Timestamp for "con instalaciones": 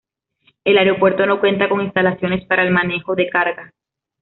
1.69-2.43